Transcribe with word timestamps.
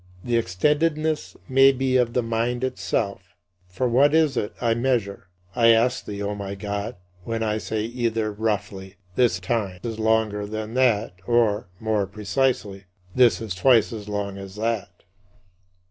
The 0.23 0.35
extendedness 0.41 1.35
may 1.47 1.71
be 1.71 1.95
of 1.95 2.13
the 2.13 2.23
mind 2.23 2.63
itself. 2.63 3.35
For 3.67 3.87
what 3.87 4.15
is 4.15 4.35
it 4.35 4.51
I 4.59 4.73
measure, 4.73 5.27
I 5.55 5.67
ask 5.67 6.05
thee, 6.05 6.23
O 6.23 6.33
my 6.33 6.55
God, 6.55 6.95
when 7.23 7.43
I 7.43 7.59
say 7.59 7.83
either, 7.83 8.31
roughly, 8.31 8.95
"This 9.15 9.39
time 9.39 9.79
is 9.83 9.99
longer 9.99 10.47
than 10.47 10.73
that," 10.73 11.13
or, 11.27 11.67
more 11.79 12.07
precisely, 12.07 12.85
"This 13.13 13.41
is 13.41 13.53
twice 13.53 13.93
as 13.93 14.09
long 14.09 14.39
as 14.39 14.55
that." 14.55 15.03